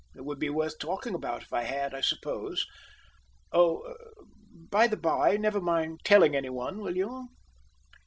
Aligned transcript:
It 0.15 0.25
would 0.25 0.39
be 0.39 0.49
worth 0.49 0.79
talking 0.79 1.13
about 1.13 1.43
if 1.43 1.53
I 1.53 1.61
had, 1.61 1.93
I 1.93 2.01
suppose. 2.01 2.65
Oh! 3.51 3.83
By 4.51 4.87
the 4.87 4.97
by, 4.97 5.37
never 5.37 5.61
mind 5.61 5.99
telling 6.03 6.35
any 6.35 6.49
one, 6.49 6.79
will 6.79 6.97
you?" 6.97 7.27